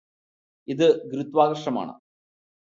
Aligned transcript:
ഇത് 0.67 0.87
ഗുരുത്വാകര്ഷണമാണ് 1.11 1.93